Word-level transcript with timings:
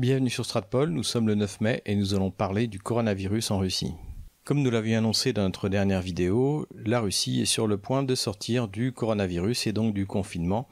Bienvenue 0.00 0.30
sur 0.30 0.46
Stratpol, 0.46 0.88
nous 0.88 1.02
sommes 1.02 1.28
le 1.28 1.34
9 1.34 1.60
mai 1.60 1.82
et 1.84 1.94
nous 1.94 2.14
allons 2.14 2.30
parler 2.30 2.68
du 2.68 2.78
coronavirus 2.78 3.50
en 3.50 3.58
Russie. 3.58 3.92
Comme 4.44 4.62
nous 4.62 4.70
l'avions 4.70 4.96
annoncé 4.96 5.34
dans 5.34 5.42
notre 5.42 5.68
dernière 5.68 6.00
vidéo, 6.00 6.66
la 6.74 7.00
Russie 7.00 7.42
est 7.42 7.44
sur 7.44 7.66
le 7.66 7.76
point 7.76 8.02
de 8.02 8.14
sortir 8.14 8.66
du 8.66 8.92
coronavirus 8.92 9.66
et 9.66 9.74
donc 9.74 9.92
du 9.92 10.06
confinement, 10.06 10.68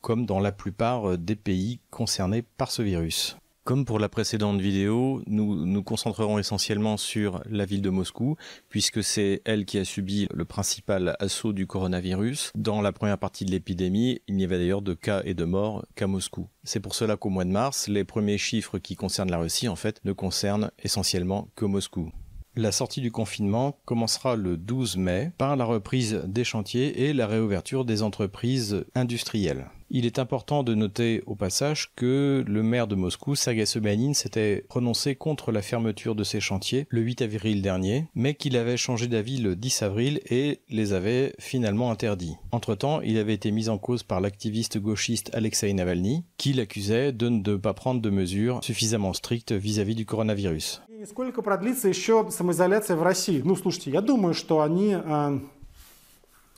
comme 0.00 0.26
dans 0.26 0.38
la 0.38 0.52
plupart 0.52 1.18
des 1.18 1.34
pays 1.34 1.80
concernés 1.90 2.42
par 2.42 2.70
ce 2.70 2.82
virus. 2.82 3.36
Comme 3.68 3.84
pour 3.84 3.98
la 3.98 4.08
précédente 4.08 4.62
vidéo, 4.62 5.22
nous 5.26 5.66
nous 5.66 5.82
concentrerons 5.82 6.38
essentiellement 6.38 6.96
sur 6.96 7.42
la 7.50 7.66
ville 7.66 7.82
de 7.82 7.90
Moscou, 7.90 8.36
puisque 8.70 9.04
c'est 9.04 9.42
elle 9.44 9.66
qui 9.66 9.76
a 9.76 9.84
subi 9.84 10.26
le 10.32 10.46
principal 10.46 11.16
assaut 11.18 11.52
du 11.52 11.66
coronavirus. 11.66 12.50
Dans 12.54 12.80
la 12.80 12.92
première 12.92 13.18
partie 13.18 13.44
de 13.44 13.50
l'épidémie, 13.50 14.22
il 14.26 14.36
n'y 14.36 14.44
avait 14.44 14.56
d'ailleurs 14.56 14.80
de 14.80 14.94
cas 14.94 15.20
et 15.26 15.34
de 15.34 15.44
morts 15.44 15.84
qu'à 15.96 16.06
Moscou. 16.06 16.48
C'est 16.64 16.80
pour 16.80 16.94
cela 16.94 17.18
qu'au 17.18 17.28
mois 17.28 17.44
de 17.44 17.50
mars, 17.50 17.88
les 17.88 18.04
premiers 18.04 18.38
chiffres 18.38 18.78
qui 18.78 18.96
concernent 18.96 19.30
la 19.30 19.36
Russie, 19.36 19.68
en 19.68 19.76
fait, 19.76 20.00
ne 20.02 20.12
concernent 20.14 20.70
essentiellement 20.82 21.50
que 21.54 21.66
Moscou. 21.66 22.10
La 22.56 22.72
sortie 22.72 23.02
du 23.02 23.12
confinement 23.12 23.78
commencera 23.84 24.34
le 24.34 24.56
12 24.56 24.96
mai 24.96 25.32
par 25.36 25.56
la 25.56 25.66
reprise 25.66 26.22
des 26.26 26.44
chantiers 26.44 27.02
et 27.02 27.12
la 27.12 27.26
réouverture 27.26 27.84
des 27.84 28.02
entreprises 28.02 28.86
industrielles. 28.94 29.68
Il 29.89 30.07
est 30.07 30.17
important 30.17 30.63
de 30.63 30.73
noter 30.73 31.21
au 31.27 31.35
passage 31.35 31.91
que 31.95 32.43
le 32.47 32.63
maire 32.63 32.87
de 32.87 32.95
Moscou, 32.95 33.35
Sergei 33.35 33.65
Sobyanin, 33.65 34.13
s'était 34.13 34.65
prononcé 34.67 35.15
contre 35.15 35.51
la 35.51 35.61
fermeture 35.61 36.15
de 36.15 36.23
ces 36.23 36.39
chantiers 36.39 36.87
le 36.89 37.01
8 37.01 37.21
avril 37.21 37.61
dernier, 37.61 38.07
mais 38.15 38.33
qu'il 38.33 38.57
avait 38.57 38.77
changé 38.77 39.07
d'avis 39.07 39.37
le 39.37 39.55
10 39.55 39.83
avril 39.83 40.19
et 40.31 40.61
les 40.69 40.93
avait 40.93 41.35
finalement 41.37 41.91
interdits. 41.91 42.35
Entre-temps, 42.51 43.01
il 43.01 43.19
avait 43.19 43.35
été 43.35 43.51
mis 43.51 43.69
en 43.69 43.77
cause 43.77 44.01
par 44.01 44.19
l'activiste 44.19 44.79
gauchiste 44.79 45.29
Alexei 45.33 45.71
Navalny, 45.73 46.23
qui 46.37 46.53
l'accusait 46.53 47.11
de 47.11 47.29
ne 47.29 47.55
pas 47.57 47.73
prendre 47.73 48.01
de 48.01 48.09
mesures 48.09 48.63
suffisamment 48.63 49.13
strictes 49.13 49.51
vis-à-vis 49.51 49.95
du 49.95 50.05
coronavirus. 50.07 50.81
Сколько 51.05 51.41
продлится 51.41 51.89
еще 51.89 52.25
самоизоляция 52.31 52.95
в 52.95 53.03
России? 53.03 53.41
Ну, 53.43 53.57
слушайте, 53.57 53.91
я 53.91 53.99
думаю, 54.01 54.33
что 54.33 54.61
они, 54.61 54.95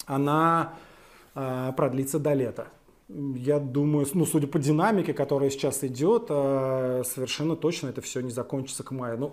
она 0.05 0.73
продлится 1.33 2.19
до 2.19 2.33
лета. 2.33 2.67
Я 3.12 3.58
думаю, 3.58 4.06
ну, 4.14 4.25
судя 4.25 4.47
по 4.47 4.61
динамике, 4.61 5.12
которая 5.12 5.50
сейчас 5.50 5.83
идет, 5.83 6.28
совершенно 6.28 7.56
точно 7.56 7.89
это 7.89 8.00
все 8.00 8.20
не 8.20 8.30
закончится 8.30 8.84
к 8.84 8.92
маю. 8.92 9.19
Ну, 9.19 9.33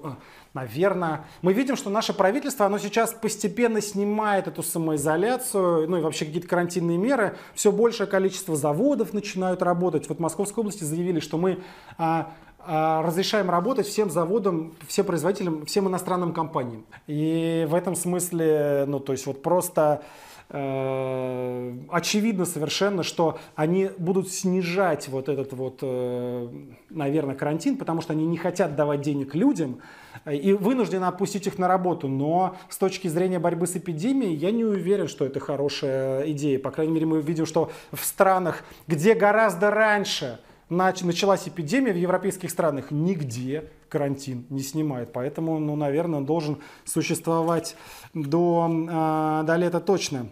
наверное, 0.55 1.27
мы 1.43 1.53
видим, 1.53 1.75
что 1.75 1.91
наше 1.91 2.11
правительство, 2.13 2.65
оно 2.65 2.79
сейчас 2.79 3.13
постепенно 3.13 3.79
снимает 3.79 4.47
эту 4.47 4.63
самоизоляцию, 4.63 5.87
ну 5.87 5.97
и 5.97 6.01
вообще 6.01 6.25
какие-то 6.25 6.47
карантинные 6.47 6.97
меры. 6.97 7.37
Все 7.53 7.71
большее 7.71 8.07
количество 8.07 8.55
заводов 8.55 9.13
начинают 9.13 9.61
работать. 9.61 10.09
Вот 10.09 10.17
в 10.17 10.21
Московской 10.21 10.61
области 10.61 10.83
заявили, 10.83 11.19
что 11.19 11.37
мы 11.37 11.59
разрешаем 12.65 13.49
работать 13.49 13.85
всем 13.85 14.09
заводам, 14.09 14.73
всем 14.87 15.05
производителям, 15.05 15.65
всем 15.67 15.87
иностранным 15.87 16.33
компаниям. 16.33 16.85
И 17.05 17.67
в 17.69 17.75
этом 17.75 17.95
смысле, 17.95 18.85
ну, 18.87 18.99
то 18.99 19.11
есть 19.11 19.27
вот 19.27 19.43
просто 19.43 20.03
э, 20.49 21.77
очевидно 21.89 22.45
совершенно, 22.45 23.03
что 23.03 23.39
они 23.55 23.89
будут 23.97 24.29
снижать 24.29 25.07
вот 25.07 25.29
этот 25.29 25.53
вот, 25.53 25.79
э, 25.81 26.49
наверное, 26.89 27.35
карантин, 27.35 27.77
потому 27.77 28.01
что 28.01 28.13
они 28.13 28.25
не 28.25 28.37
хотят 28.37 28.75
давать 28.75 29.01
денег 29.01 29.35
людям 29.35 29.79
и 30.25 30.53
вынуждены 30.53 31.05
отпустить 31.05 31.47
их 31.47 31.57
на 31.57 31.67
работу. 31.67 32.07
Но 32.07 32.55
с 32.69 32.77
точки 32.77 33.07
зрения 33.07 33.39
борьбы 33.39 33.67
с 33.67 33.75
эпидемией 33.75 34.35
я 34.35 34.51
не 34.51 34.65
уверен, 34.65 35.07
что 35.07 35.25
это 35.25 35.39
хорошая 35.39 36.29
идея. 36.31 36.59
По 36.59 36.71
крайней 36.71 36.93
мере, 36.93 37.05
мы 37.05 37.21
видим, 37.21 37.45
что 37.45 37.71
в 37.91 38.03
странах, 38.03 38.63
где 38.87 39.13
гораздо 39.13 39.71
раньше 39.71 40.39
началась 40.69 41.47
эпидемия 41.47 41.93
в 41.93 41.97
европейских 41.97 42.49
странах, 42.49 42.91
нигде 42.91 43.69
карантин 43.89 44.45
не 44.49 44.61
снимает. 44.61 45.13
Поэтому, 45.13 45.59
ну, 45.59 45.75
наверное, 45.75 46.21
должен 46.21 46.57
существовать 46.83 47.75
до, 48.13 48.67
э, 48.69 49.43
до 49.45 49.55
лета 49.55 49.79
точно. 49.79 50.27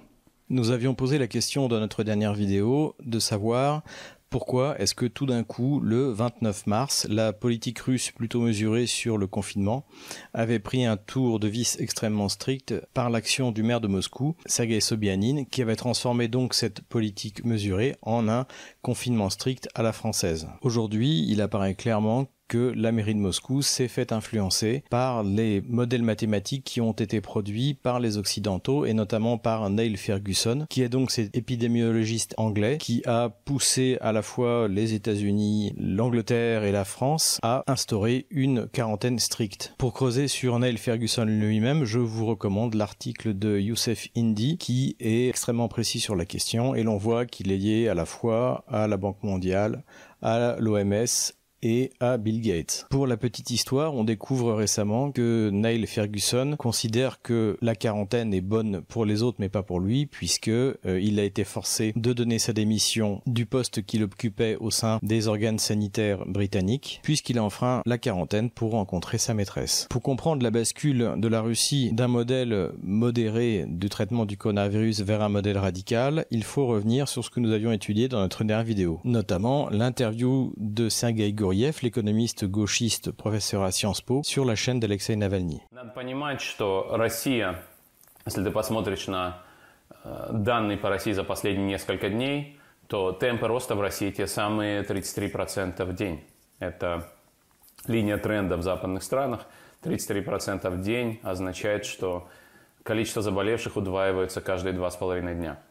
Nous 0.50 0.70
avions 0.70 0.94
posé 0.94 1.18
la 1.18 1.26
question 1.26 1.68
dans 1.68 1.80
notre 1.80 2.04
dernière 2.04 2.36
vidéo 2.36 2.96
de 3.04 3.18
savoir 3.18 3.82
pourquoi 4.30 4.80
est-ce 4.80 4.94
que 4.94 5.08
tout 5.08 5.26
d'un 5.26 5.44
coup, 5.44 5.80
le 5.80 6.12
29 6.12 6.68
mars, 6.68 7.08
la 7.10 7.34
politique 7.34 7.80
russe 7.80 8.12
plutôt 8.12 8.42
mesurée 8.42 8.86
sur 8.86 9.18
le 9.18 9.26
confinement 9.26 9.88
avait 10.36 10.60
pris 10.60 10.86
un 10.86 10.98
tour 10.98 11.40
de 11.40 11.48
vis 11.48 11.78
extrêmement 11.80 12.30
strict 12.30 12.76
par 12.94 13.10
l'action 13.10 13.52
du 13.52 13.64
maire 13.64 13.82
de 13.82 13.88
Moscou, 13.88 14.36
Sergei 14.46 14.82
Sobyanin, 14.82 15.46
qui 15.46 15.64
avait 15.64 15.76
transformé 15.76 16.28
donc 16.28 16.54
cette 16.54 16.82
politique 16.82 17.44
mesurée 17.44 17.96
en 18.04 18.30
un 18.30 18.46
confinement 18.84 19.32
strict 19.32 19.68
à 19.74 19.82
la 19.82 19.94
française. 19.94 20.48
Aujourd'hui, 20.62 21.26
il 21.28 21.42
apparaît 21.42 21.74
clairement 21.74 22.28
que 22.48 22.74
la 22.76 22.92
mairie 22.92 23.16
de 23.16 23.20
Moscou 23.20 23.62
s'est 23.62 23.88
fait 23.88 24.12
influencer 24.12 24.84
par 24.90 25.24
les 25.24 25.62
modèles 25.62 26.04
mathématiques 26.04 26.64
qui 26.64 26.82
ont 26.82 26.92
été 26.92 27.22
produits 27.22 27.74
par 27.74 28.00
les 28.00 28.18
Occidentaux 28.18 28.86
et 28.86 28.94
notamment 28.94 29.38
par 29.38 29.70
Neil 29.70 29.98
Ferguson, 29.98 30.66
qui 30.70 30.82
est 30.82 30.90
donc 30.90 31.12
cet 31.12 31.36
épidémiologiste 31.36 32.34
anglais 32.38 32.78
qui 32.78 33.02
a 33.06 33.30
poussé 33.30 33.98
à 34.02 34.12
la 34.12 34.22
fois 34.22 34.68
les 34.68 34.94
États-Unis, 34.94 35.74
l'Angleterre 35.78 36.64
et 36.64 36.72
la 36.72 36.86
France 36.86 37.40
à 37.42 37.64
instaurer 37.68 38.28
une 38.30 38.68
quarantaine 38.68 39.20
stricte. 39.20 39.74
Pour 39.78 39.94
creuser 39.94 40.28
sur 40.28 40.58
Neil 40.60 40.78
Ferguson 40.78 41.26
lui-même, 41.26 41.86
je 41.86 42.00
vous 42.00 42.26
recommande 42.26 42.76
l'article 42.76 43.38
de 43.38 43.60
Youssef 43.60 44.08
Indy 44.16 44.58
qui 44.58 44.96
est 45.00 45.28
extrêmement 45.30 45.68
précis 45.68 46.00
sur 46.00 46.16
la 46.16 46.26
question 46.26 46.76
et 46.76 46.84
l'on 46.84 46.98
voit 46.98 47.26
qu'il 47.26 47.52
est 47.52 47.58
lié 47.58 47.88
à 47.88 47.94
la 47.94 48.06
fois 48.06 48.64
à 48.68 48.88
la 48.88 48.98
Banque 48.98 49.24
mondiale, 49.24 49.84
à 50.22 50.56
l'OMS 50.60 51.34
et 51.66 51.90
à 52.00 52.18
Bill 52.18 52.42
Gates. 52.42 52.86
Pour 52.92 53.08
la 53.08 53.18
petite 53.18 53.50
histoire, 53.50 53.96
on 53.96 54.04
découvre 54.04 54.54
récemment 54.54 55.12
que 55.12 55.50
Neil 55.52 55.88
Ferguson 55.88 56.56
considère 56.60 57.24
que 57.24 57.58
la 57.60 57.76
quarantaine 57.76 58.36
est 58.36 58.42
bonne 58.42 58.82
pour 58.82 59.04
les 59.04 59.24
autres 59.24 59.38
mais 59.40 59.50
pas 59.50 59.64
pour 59.64 59.80
lui 59.80 60.06
puisque 60.06 60.48
euh, 60.48 60.76
il 60.86 61.20
a 61.20 61.24
été 61.24 61.44
forcé 61.44 61.92
de 61.96 62.14
donner 62.14 62.38
sa 62.38 62.54
démission 62.54 63.22
du 63.26 63.48
poste 63.48 63.84
qu'il 63.84 64.04
occupait 64.04 64.58
au 64.60 64.70
sein 64.70 65.00
des 65.02 65.28
organes 65.28 65.58
sanitaires 65.58 66.24
britanniques 66.28 67.00
puisqu'il 67.02 67.40
a 67.40 67.44
enfreint 67.44 67.82
la 67.88 67.98
quarantaine 67.98 68.52
pour 68.52 68.72
rencontrer 68.72 69.18
sa 69.18 69.34
maîtresse. 69.34 69.88
Pour 69.90 70.04
comprendre 70.04 70.44
la 70.44 70.52
bascule 70.52 71.14
de 71.18 71.28
la 71.28 71.42
Russie 71.42 71.92
d'un 71.94 72.08
modèle 72.08 72.74
modéré 72.84 73.66
du 73.68 73.90
traitement 73.90 74.28
du 74.28 74.38
coronavirus 74.38 75.02
vers 75.02 75.24
un 75.24 75.30
modèle 75.30 75.58
radical, 75.58 76.28
il 76.30 76.44
faut 76.44 76.68
revenir 76.68 77.08
sur 77.08 77.26
ce 77.26 77.32
que 77.32 77.40
nous 77.40 77.52
avions 77.52 77.72
étudié 77.72 78.08
dans 78.08 78.20
notre 78.20 78.44
dernière 78.44 78.66
vidéo, 78.66 79.00
notamment 79.04 79.68
l'interview 79.72 80.54
de 80.58 80.90
Sergei 80.90 81.34
Goriev 81.56 81.78
l'économiste 81.84 82.44
gauchiste, 82.44 83.12
professeur 83.12 83.64
à 83.64 83.72
Sciences 83.72 84.02
Po, 84.02 84.24
sur 84.24 84.44
la 84.44 84.56
chaîne 84.56 84.82
d'Alexei 84.82 85.16
Navalny. 85.16 85.62
Надо 85.72 85.90
понимать, 85.92 86.42
что 86.42 86.88
Россия, 86.92 87.64
если 88.26 88.44
ты 88.44 88.52
посмотришь 88.52 89.08
на 89.08 89.42
данные 90.04 90.78
по 90.78 90.90
России 90.90 91.14
за 91.14 91.24
последние 91.24 91.66
несколько 91.66 92.10
дней, 92.10 92.60
то 92.88 93.14
темпы 93.14 93.48
роста 93.48 93.76
в 93.76 93.80
России 93.80 94.12
те 94.12 94.28
самые 94.28 94.84
33% 94.84 95.86
в 95.86 95.96
день. 95.96 96.26
Это 96.60 97.10
линия 97.88 98.18
тренда 98.18 98.58
в 98.58 98.62
западных 98.62 99.02
странах. 99.02 99.46
33% 99.82 100.70
в 100.70 100.82
день 100.82 101.22
означает, 101.24 101.86
что 101.86 102.28
количество 102.84 103.22
заболевших 103.22 103.78
удваивается 103.78 104.42
каждые 104.42 104.74
два 104.74 104.92
с 104.92 104.98
половиной 104.98 105.36
дня. 105.36 105.62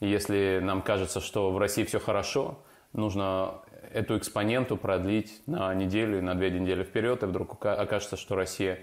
И 0.00 0.08
если 0.08 0.60
нам 0.62 0.80
кажется, 0.80 1.20
что 1.20 1.50
в 1.50 1.58
России 1.58 1.84
все 1.84 2.00
хорошо, 2.00 2.62
нужно 2.94 3.60
эту 3.93 4.17
экспоненту 4.17 4.77
продлить 4.77 5.41
на 5.45 5.73
неделю, 5.73 6.21
на 6.21 6.35
две 6.35 6.51
недели 6.51 6.83
вперед, 6.83 7.23
и 7.23 7.25
вдруг 7.25 7.63
окажется, 7.65 8.17
что 8.17 8.35
Россия 8.35 8.79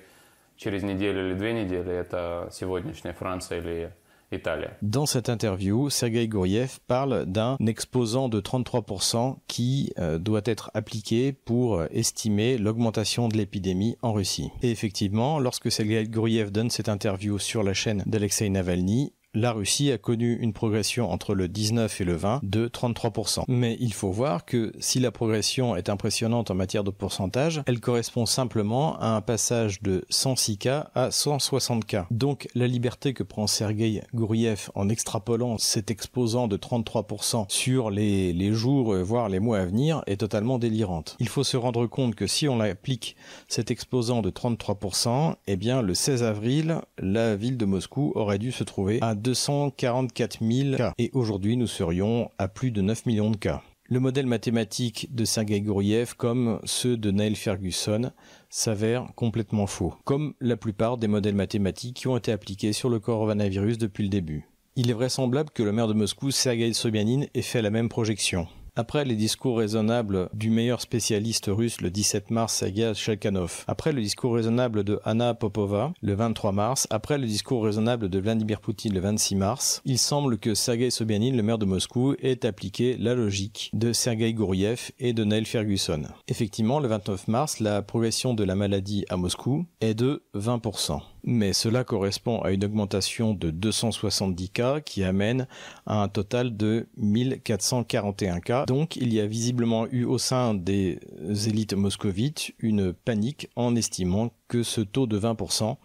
через 0.57 0.83
неделю 0.83 1.27
или 1.27 1.35
две 1.35 1.53
недели – 1.53 1.93
это 1.93 2.49
сегодняшняя 2.53 3.13
Франция 3.13 3.59
или 3.59 3.93
Italie. 4.31 4.71
Dans 4.83 5.07
cette 5.07 5.29
interview, 5.29 5.91
Sergei 5.91 6.29
Gouriev 6.29 6.79
parle 6.87 7.27
d'un 7.27 7.57
exposant 7.67 8.29
de 8.29 8.41
33% 8.41 9.37
qui 9.49 9.93
euh, 9.99 10.19
doit 10.19 10.43
être 10.45 10.71
appliqué 10.75 11.33
pour 11.33 11.83
estimer 11.91 12.59
l'augmentation 12.59 13.29
de 13.29 13.37
l'épidémie 13.37 13.97
en 14.03 14.13
Russie. 14.13 14.51
Et 14.63 14.71
effectivement, 14.71 15.41
lorsque 15.41 15.71
Sergei 15.71 16.05
Gouriev 16.05 16.51
donne 16.51 16.71
cette 16.71 16.89
interview 16.89 17.39
sur 17.39 17.63
la 17.63 17.75
chaîne 17.75 18.05
d'Alexei 18.07 18.49
Navalny, 18.51 19.13
la 19.36 19.52
Russie 19.52 19.92
a 19.92 19.98
connu 19.98 20.38
une 20.40 20.54
progression 20.54 21.12
entre 21.12 21.36
le 21.36 21.50
19 21.50 22.02
et 22.02 22.04
le 22.06 22.16
20 22.16 22.40
de 22.42 22.68
33%. 22.68 23.44
Mais 23.50 23.76
il 23.82 23.94
faut 23.94 24.12
voir 24.12 24.46
que 24.46 24.72
si 24.80 25.00
la 25.00 25.12
progression 25.12 25.76
est 25.76 25.90
impressionnante 25.90 26.52
en 26.52 26.56
matière 26.56 26.86
de 26.86 26.92
pourcentage, 26.92 27.62
elle 27.68 27.82
correspond 27.82 28.26
simplement 28.26 28.98
à 29.00 29.10
un 29.10 29.22
passage 29.22 29.82
de 29.82 30.06
106 30.10 30.58
cas 30.58 30.90
à 30.96 31.12
160 31.12 31.86
cas. 31.86 32.08
Donc 32.12 32.48
la 32.56 32.68
liberté 32.68 33.14
que 33.14 33.24
prend 33.24 33.46
Sergei 33.46 34.02
Gouriev 34.14 34.70
en 34.74 34.88
extrapolant 34.88 35.58
cet 35.58 35.92
exposant 35.92 36.48
de 36.48 36.56
33% 36.56 37.46
sur 37.50 37.92
les, 37.92 38.32
les 38.32 38.54
jours, 38.54 38.96
voire 38.96 39.28
les 39.28 39.42
mois 39.42 39.60
à 39.60 39.66
venir, 39.66 40.02
est 40.08 40.18
totalement 40.18 40.60
délirante. 40.60 41.18
Il 41.20 41.28
faut 41.28 41.44
se 41.44 41.58
rendre 41.58 41.88
compte 41.88 42.16
que 42.16 42.26
si 42.26 42.48
on 42.48 42.62
applique 42.62 43.18
cet 43.50 43.70
exposant 43.70 44.22
de 44.22 44.30
33%, 44.30 45.36
eh 45.48 45.58
bien 45.58 45.82
le 45.82 45.94
16 45.94 46.24
avril, 46.24 46.80
la 46.98 47.36
ville 47.36 47.58
de 47.58 47.66
Moscou 47.66 48.14
aurait 48.16 48.40
dû 48.40 48.54
se 48.54 48.64
trouver 48.64 49.00
à 49.02 49.14
244 49.26 50.38
000 50.42 50.78
cas. 50.78 50.94
Et 51.00 51.10
aujourd'hui, 51.14 51.58
nous 51.58 51.66
serions 51.66 52.30
à 52.38 52.48
plus 52.48 52.70
de 52.70 52.82
9 52.82 53.08
millions 53.08 53.32
de 53.32 53.38
cas. 53.38 53.64
Le 53.88 54.00
modèle 54.00 54.28
mathématique 54.28 55.14
de 55.14 55.26
Sergei 55.26 55.62
Gouriev, 55.62 56.14
comme 56.16 56.60
ceux 56.64 56.96
de 56.96 57.10
Neil 57.12 57.36
Ferguson, 57.36 58.12
s'avère 58.50 59.08
complètement 59.16 59.66
faux, 59.68 59.96
comme 60.04 60.34
la 60.40 60.58
plupart 60.58 60.98
des 60.98 61.08
modèles 61.08 61.36
mathématiques 61.36 61.98
qui 61.98 62.08
ont 62.08 62.18
été 62.18 62.32
appliqués 62.32 62.74
sur 62.74 62.90
le 62.90 63.00
coronavirus 63.00 63.80
depuis 63.80 64.04
le 64.04 64.10
début. 64.10 64.48
Il 64.76 64.90
est 64.90 64.94
vraisemblable 64.94 65.50
que 65.52 65.64
le 65.64 65.72
maire 65.72 65.88
de 65.88 65.94
Moscou, 65.94 66.30
Sergei 66.30 66.74
Sobyanin, 66.74 67.26
ait 67.34 67.42
fait 67.42 67.62
la 67.62 67.70
même 67.72 67.90
projection. 67.90 68.48
Après 68.78 69.06
les 69.06 69.16
discours 69.16 69.60
raisonnables 69.60 70.28
du 70.34 70.50
meilleur 70.50 70.82
spécialiste 70.82 71.46
russe 71.48 71.80
le 71.80 71.90
17 71.90 72.30
mars, 72.30 72.56
Sergei 72.56 72.94
Shelkanov. 72.94 73.64
Après 73.68 73.94
le 73.94 74.02
discours 74.02 74.36
raisonnable 74.36 74.84
de 74.84 75.00
Anna 75.06 75.34
Popova 75.34 75.94
le 76.02 76.14
23 76.14 76.52
mars. 76.52 76.86
Après 76.90 77.18
le 77.18 77.26
discours 77.26 77.64
raisonnable 77.64 78.10
de 78.10 78.20
Vladimir 78.20 78.60
Poutine 78.60 78.94
le 78.94 79.00
26 79.00 79.36
mars. 79.36 79.82
Il 79.86 79.98
semble 79.98 80.38
que 80.38 80.54
Sergei 80.56 80.90
Sobyanin, 80.90 81.38
le 81.38 81.42
maire 81.42 81.58
de 81.58 81.64
Moscou, 81.64 82.16
ait 82.22 82.46
appliqué 82.46 82.98
la 82.98 83.16
logique 83.16 83.70
de 83.72 83.94
Sergei 83.94 84.34
Gouriev 84.34 84.92
et 85.00 85.14
de 85.14 85.24
Neil 85.24 85.46
Ferguson. 85.46 86.02
Effectivement, 86.28 86.82
le 86.82 86.90
29 86.90 87.30
mars, 87.30 87.62
la 87.62 87.82
progression 87.82 88.34
de 88.34 88.44
la 88.44 88.56
maladie 88.56 89.06
à 89.08 89.16
Moscou 89.16 89.66
est 89.80 89.94
de 89.94 90.22
20% 90.36 91.00
mais 91.26 91.54
cela 91.54 91.84
correspond 91.84 92.40
à 92.42 92.52
une 92.52 92.64
augmentation 92.64 93.34
de 93.34 93.50
270 93.50 94.50
cas 94.50 94.80
qui 94.80 95.04
amène 95.04 95.48
à 95.86 96.02
un 96.02 96.08
total 96.08 96.56
de 96.56 96.88
1441 96.98 98.40
cas. 98.40 98.65
Donc 98.68 98.96
il 98.96 99.14
y 99.14 99.20
a 99.20 99.28
visiblement 99.28 99.88
eu 99.88 100.06
au 100.06 100.18
sein 100.18 100.54
des 100.54 101.00
élites 101.48 101.74
moscovites 101.74 102.54
une 102.60 102.94
panique 102.94 103.50
en 103.56 103.76
estimant 103.76 104.32
que 104.48 104.64
ce 104.64 104.82
taux 104.82 105.08
de 105.08 105.20
20% 105.20 105.78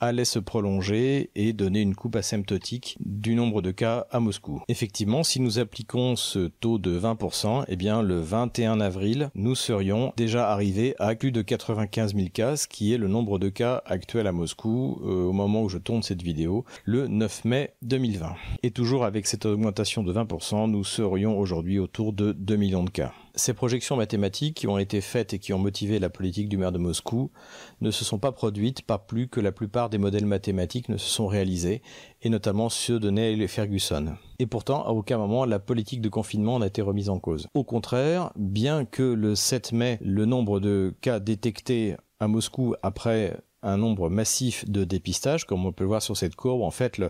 allait 0.00 0.24
se 0.24 0.38
prolonger 0.38 1.30
et 1.34 1.52
donner 1.52 1.80
une 1.80 1.94
coupe 1.94 2.16
asymptotique 2.16 2.96
du 3.00 3.34
nombre 3.34 3.62
de 3.62 3.70
cas 3.70 4.06
à 4.10 4.20
Moscou. 4.20 4.62
Effectivement, 4.68 5.22
si 5.24 5.40
nous 5.40 5.58
appliquons 5.58 6.16
ce 6.16 6.48
taux 6.48 6.78
de 6.78 6.98
20%, 6.98 7.64
eh 7.68 7.76
bien 7.76 8.02
le 8.02 8.20
21 8.20 8.80
avril, 8.80 9.30
nous 9.34 9.54
serions 9.54 10.12
déjà 10.16 10.50
arrivés 10.50 10.94
à 10.98 11.14
plus 11.14 11.32
de 11.32 11.42
95 11.42 12.14
000 12.14 12.28
cas, 12.32 12.56
ce 12.56 12.66
qui 12.68 12.92
est 12.92 12.98
le 12.98 13.08
nombre 13.08 13.38
de 13.38 13.48
cas 13.48 13.82
actuels 13.86 14.26
à 14.26 14.32
Moscou 14.32 15.00
euh, 15.04 15.24
au 15.24 15.32
moment 15.32 15.62
où 15.62 15.68
je 15.68 15.78
tourne 15.78 16.02
cette 16.02 16.22
vidéo, 16.22 16.64
le 16.84 17.08
9 17.08 17.44
mai 17.44 17.74
2020. 17.82 18.34
Et 18.62 18.70
toujours 18.70 19.04
avec 19.04 19.26
cette 19.26 19.46
augmentation 19.46 20.02
de 20.02 20.12
20%, 20.12 20.70
nous 20.70 20.84
serions 20.84 21.38
aujourd'hui 21.38 21.78
autour 21.78 22.12
de 22.12 22.32
2 22.32 22.56
millions 22.56 22.84
de 22.84 22.90
cas. 22.90 23.12
Ces 23.38 23.52
projections 23.52 23.96
mathématiques 23.96 24.56
qui 24.56 24.66
ont 24.66 24.78
été 24.78 25.02
faites 25.02 25.34
et 25.34 25.38
qui 25.38 25.52
ont 25.52 25.58
motivé 25.58 25.98
la 25.98 26.08
politique 26.08 26.48
du 26.48 26.56
maire 26.56 26.72
de 26.72 26.78
Moscou 26.78 27.30
ne 27.82 27.90
se 27.90 28.02
sont 28.02 28.18
pas 28.18 28.32
produites, 28.32 28.80
pas 28.80 28.96
plus 28.96 29.28
que 29.28 29.40
la 29.40 29.52
plupart 29.52 29.90
des 29.90 29.98
modèles 29.98 30.24
mathématiques 30.24 30.88
ne 30.88 30.96
se 30.96 31.06
sont 31.06 31.26
réalisés, 31.26 31.82
et 32.22 32.30
notamment 32.30 32.70
ceux 32.70 32.98
de 32.98 33.10
Neil 33.10 33.46
Ferguson. 33.46 34.14
Et 34.38 34.46
pourtant, 34.46 34.86
à 34.86 34.90
aucun 34.90 35.18
moment, 35.18 35.44
la 35.44 35.58
politique 35.58 36.00
de 36.00 36.08
confinement 36.08 36.58
n'a 36.58 36.68
été 36.68 36.80
remise 36.80 37.10
en 37.10 37.18
cause. 37.18 37.46
Au 37.52 37.62
contraire, 37.62 38.32
bien 38.36 38.86
que 38.86 39.02
le 39.02 39.34
7 39.34 39.72
mai, 39.72 39.98
le 40.00 40.24
nombre 40.24 40.58
de 40.58 40.94
cas 41.02 41.20
détectés 41.20 41.96
à 42.20 42.28
Moscou 42.28 42.74
après 42.82 43.36
un 43.62 43.76
nombre 43.76 44.08
massif 44.10 44.68
de 44.68 44.84
dépistages, 44.84 45.44
comme 45.44 45.66
on 45.66 45.72
peut 45.72 45.84
le 45.84 45.88
voir 45.88 46.02
sur 46.02 46.16
cette 46.16 46.36
courbe. 46.36 46.62
En 46.62 46.70
fait, 46.70 47.00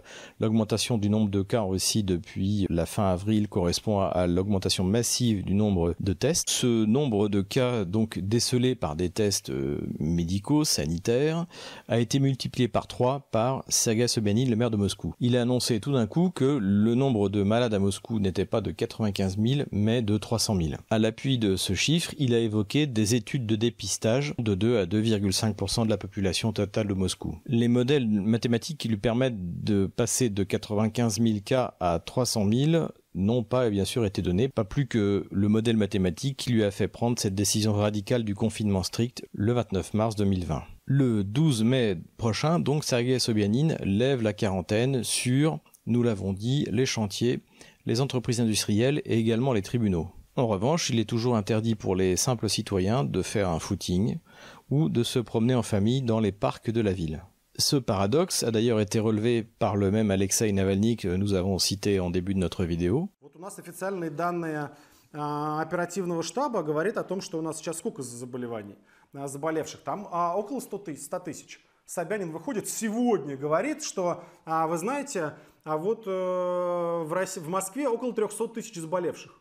l'augmentation 0.40 0.98
du 0.98 1.08
nombre 1.08 1.30
de 1.30 1.42
cas 1.42 1.60
en 1.60 1.68
Russie 1.68 2.02
depuis 2.02 2.66
la 2.70 2.86
fin 2.86 3.08
avril 3.08 3.48
correspond 3.48 4.00
à, 4.00 4.26
l'augmentation 4.26 4.84
massive 4.84 5.44
du 5.44 5.54
nombre 5.54 5.94
de 6.00 6.12
tests. 6.12 6.48
Ce 6.48 6.84
nombre 6.84 7.28
de 7.28 7.40
cas, 7.40 7.84
donc 7.84 8.18
décelés 8.18 8.74
par 8.74 8.96
des 8.96 9.10
tests 9.10 9.50
euh, 9.50 9.80
médicaux, 9.98 10.64
sanitaires, 10.64 11.46
a 11.88 11.98
été 11.98 12.18
multiplié 12.18 12.68
par 12.68 12.86
3 12.86 13.28
par 13.30 13.64
Sergei 13.68 14.08
Sobyanin, 14.08 14.48
le 14.48 14.56
maire 14.56 14.70
de 14.70 14.76
Moscou. 14.76 15.14
Il 15.20 15.36
a 15.36 15.42
annoncé 15.42 15.80
tout 15.80 15.92
d'un 15.92 16.06
coup 16.06 16.30
que 16.30 16.58
le 16.60 16.94
nombre 16.94 17.28
de 17.28 17.42
malades 17.42 17.74
à 17.74 17.78
Moscou 17.78 18.18
n'était 18.20 18.44
pas 18.44 18.60
de 18.60 18.70
95 18.70 19.38
000, 19.38 19.68
mais 19.72 20.02
de 20.02 20.16
300 20.16 20.56
000. 20.56 20.70
À 20.90 20.98
l'appui 20.98 21.38
de 21.38 21.56
ce 21.56 21.74
chiffre, 21.74 22.14
il 22.18 22.34
a 22.34 22.38
évoqué 22.38 22.86
des 22.86 23.14
études 23.14 23.46
de 23.46 23.56
dépistage 23.56 24.34
de 24.38 24.54
2 24.54 24.78
à 24.78 24.86
2,5% 24.86 25.84
de 25.84 25.90
la 25.90 25.96
population 25.96 26.35
totale 26.52 26.88
de 26.88 26.94
Moscou. 26.94 27.38
Les 27.46 27.68
modèles 27.68 28.08
mathématiques 28.08 28.78
qui 28.78 28.88
lui 28.88 28.96
permettent 28.96 29.64
de 29.64 29.86
passer 29.86 30.30
de 30.30 30.42
95 30.42 31.20
000 31.20 31.38
cas 31.44 31.74
à 31.80 31.98
300 31.98 32.48
000 32.50 32.86
n'ont 33.14 33.42
pas 33.42 33.70
bien 33.70 33.84
sûr 33.84 34.04
été 34.04 34.22
donnés, 34.22 34.48
pas 34.48 34.64
plus 34.64 34.86
que 34.86 35.26
le 35.30 35.48
modèle 35.48 35.76
mathématique 35.76 36.36
qui 36.36 36.50
lui 36.50 36.62
a 36.62 36.70
fait 36.70 36.88
prendre 36.88 37.18
cette 37.18 37.34
décision 37.34 37.72
radicale 37.72 38.24
du 38.24 38.34
confinement 38.34 38.82
strict 38.82 39.24
le 39.32 39.52
29 39.52 39.94
mars 39.94 40.16
2020. 40.16 40.62
Le 40.84 41.24
12 41.24 41.64
mai 41.64 41.96
prochain, 42.16 42.60
donc, 42.60 42.84
Sergei 42.84 43.18
Sobyanin 43.18 43.76
lève 43.82 44.22
la 44.22 44.32
quarantaine 44.32 45.02
sur, 45.02 45.58
nous 45.86 46.02
l'avons 46.02 46.32
dit, 46.32 46.66
les 46.70 46.86
chantiers, 46.86 47.40
les 47.86 48.00
entreprises 48.00 48.40
industrielles 48.40 49.00
et 49.04 49.18
également 49.18 49.52
les 49.52 49.62
tribunaux. 49.62 50.08
En 50.36 50.46
revanche, 50.46 50.90
il 50.90 50.98
est 50.98 51.08
toujours 51.08 51.36
interdit 51.36 51.74
pour 51.74 51.96
les 51.96 52.16
simples 52.16 52.50
citoyens 52.50 53.04
de 53.04 53.22
faire 53.22 53.48
un 53.48 53.58
footing, 53.58 54.18
ou 54.70 54.88
de 54.88 55.02
se 55.02 55.18
promener 55.18 55.54
en 55.54 55.62
famille 55.62 56.02
dans 56.02 56.20
les 56.20 56.32
parcs 56.32 56.70
de 56.70 56.80
la 56.80 56.92
ville. 56.92 57.22
Ce 57.58 57.76
paradoxe 57.76 58.42
a 58.42 58.50
d'ailleurs 58.50 58.80
été 58.80 58.98
relevé 58.98 59.42
par 59.42 59.76
le 59.76 59.90
même 59.90 60.10
Alexei 60.10 60.52
Navalny 60.52 60.96
que 60.96 61.08
nous 61.08 61.32
avons 61.32 61.58
cité 61.58 62.00
en 62.00 62.10
début 62.10 62.34
de 62.34 62.40
notre 62.40 62.64
vidéo. 62.64 63.10
Данные 64.16 64.70
оперативного 65.12 66.22
штаба 66.22 66.62
говорят 66.62 66.96
о 66.98 67.04
том, 67.04 67.20
что 67.20 67.38
у 67.38 67.42
нас 67.42 67.58
сейчас 67.58 67.78
сколько 67.78 68.02
заболеваний, 68.02 68.76
заболевших? 69.12 69.80
Там 69.80 70.06
около 70.06 70.60
100 70.60 70.78
тысяч. 70.78 71.60
Собянин 71.86 72.32
выходит 72.32 72.68
сегодня, 72.68 73.36
говорит, 73.36 73.82
что, 73.82 74.24
вы 74.44 74.76
знаете, 74.76 75.34
а 75.64 75.76
вот 75.78 76.06
в, 76.06 77.12
России, 77.12 77.40
в 77.40 77.48
Москве 77.48 77.88
около 77.88 78.12
300 78.12 78.48
тысяч 78.48 78.76
заболевших. 78.76 79.40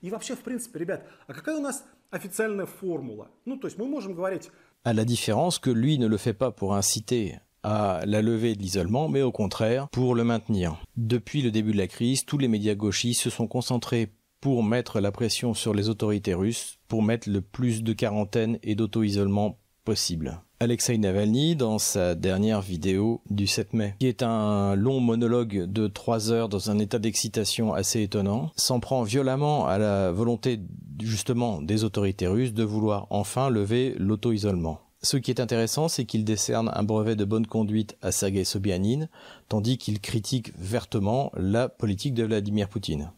И 0.00 0.10
вообще, 0.10 0.36
в 0.36 0.40
принципе, 0.40 0.78
ребят, 0.78 1.08
а 1.26 1.32
какая 1.32 1.56
у 1.56 1.60
нас 1.60 1.84
официальная 2.13 2.65
формула? 2.65 3.29
Ну, 3.45 3.57
то 3.57 3.67
есть 3.67 3.77
мы 3.77 3.87
можем 3.87 4.13
говорить... 4.13 4.51
À 4.85 4.93
la 4.93 5.03
différence 5.03 5.59
que 5.59 5.69
lui 5.69 5.97
ne 5.97 6.07
le 6.07 6.17
fait 6.17 6.33
pas 6.33 6.51
pour 6.51 6.73
inciter 6.73 7.37
à 7.63 8.01
la 8.05 8.21
levée 8.21 8.55
de 8.55 8.61
l'isolement, 8.61 9.09
mais 9.09 9.21
au 9.21 9.31
contraire 9.31 9.89
pour 9.89 10.15
le 10.15 10.23
maintenir. 10.23 10.81
Depuis 10.95 11.41
le 11.41 11.51
début 11.51 11.73
de 11.73 11.77
la 11.77 11.87
crise, 11.87 12.25
tous 12.25 12.37
les 12.37 12.47
médias 12.47 12.75
gauchistes 12.75 13.21
se 13.21 13.29
sont 13.29 13.47
concentrés 13.47 14.13
pour 14.39 14.63
mettre 14.63 15.01
la 15.01 15.11
pression 15.11 15.53
sur 15.53 15.73
les 15.73 15.89
autorités 15.89 16.33
russes, 16.33 16.79
pour 16.87 17.03
mettre 17.03 17.29
le 17.29 17.41
plus 17.41 17.83
de 17.83 17.91
quarantaine 17.91 18.57
et 18.63 18.75
d'auto-isolement 18.75 19.59
possible. 19.84 20.40
Alexei 20.60 20.96
Navalny, 20.96 21.56
dans 21.56 21.78
sa 21.78 22.14
dernière 22.14 22.62
vidéo 22.62 23.20
du 23.28 23.46
7 23.46 23.74
mai, 23.74 23.94
qui 23.98 24.06
est 24.06 24.22
un 24.22 24.74
long 24.76 24.98
monologue 25.00 25.64
de 25.64 25.86
3 25.88 26.32
heures 26.32 26.48
dans 26.48 26.70
un 26.70 26.78
état 26.78 26.98
d'excitation 26.98 27.74
assez 27.74 28.02
étonnant, 28.02 28.50
s'en 28.56 28.80
prend 28.80 29.02
violemment 29.02 29.66
à 29.66 29.78
la 29.78 30.10
volonté 30.10 30.60
justement 31.02 31.60
des 31.60 31.84
autorités 31.84 32.26
russes 32.26 32.54
de 32.54 32.64
vouloir 32.64 33.06
enfin 33.10 33.50
lever 33.50 33.94
l'auto-isolement. 33.98 34.80
Ce 35.02 35.18
qui 35.18 35.30
est 35.30 35.40
intéressant, 35.40 35.88
c'est 35.88 36.06
qu'il 36.06 36.24
décerne 36.24 36.70
un 36.72 36.82
brevet 36.82 37.14
de 37.14 37.26
bonne 37.26 37.46
conduite 37.46 37.98
à 38.00 38.10
Sergei 38.10 38.44
Sobyanin, 38.44 39.08
tandis 39.50 39.76
qu'il 39.76 40.00
critique 40.00 40.52
vertement 40.56 41.30
la 41.36 41.68
politique 41.68 42.14
de 42.14 42.24
Vladimir 42.24 42.70
Poutine. 42.70 43.12